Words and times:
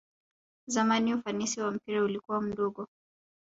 zamani 0.67 1.13
ufanisi 1.13 1.61
wa 1.61 1.71
mpira 1.71 2.03
ulikua 2.03 2.41
mdogo 2.41 2.87